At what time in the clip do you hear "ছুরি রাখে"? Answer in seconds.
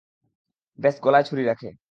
1.23-1.69